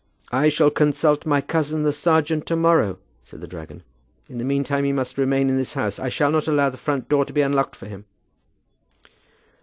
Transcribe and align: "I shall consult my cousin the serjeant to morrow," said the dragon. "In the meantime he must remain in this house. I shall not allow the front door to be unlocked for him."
"I 0.31 0.49
shall 0.49 0.71
consult 0.71 1.27
my 1.27 1.41
cousin 1.41 1.83
the 1.83 1.93
serjeant 1.93 2.47
to 2.47 2.55
morrow," 2.55 2.97
said 3.23 3.39
the 3.39 3.45
dragon. 3.45 3.83
"In 4.27 4.39
the 4.39 4.43
meantime 4.43 4.83
he 4.83 4.91
must 4.91 5.15
remain 5.19 5.47
in 5.47 5.57
this 5.57 5.75
house. 5.75 5.99
I 5.99 6.09
shall 6.09 6.31
not 6.31 6.47
allow 6.47 6.71
the 6.71 6.77
front 6.77 7.07
door 7.07 7.23
to 7.23 7.31
be 7.33 7.41
unlocked 7.41 7.75
for 7.75 7.85
him." 7.85 8.05